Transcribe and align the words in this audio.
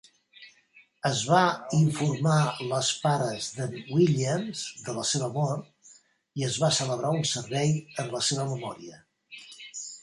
Es 1.09 1.19
va 1.31 1.41
informar 1.79 2.37
las 2.71 2.89
pares 3.03 3.51
d'en 3.59 3.75
Williams 3.99 4.65
de 4.89 4.97
la 4.99 5.05
seva 5.13 5.31
mort 5.39 5.95
i 6.41 6.49
es 6.51 6.59
va 6.65 6.75
celebrar 6.83 7.17
un 7.21 7.25
servei 7.37 7.79
en 8.05 8.13
la 8.17 8.27
seva 8.33 8.51
memòria. 8.57 9.01